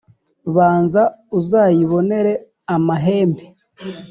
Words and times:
banza 0.55 1.01
uzayibonere 1.39 2.31
amahembe 2.75 3.43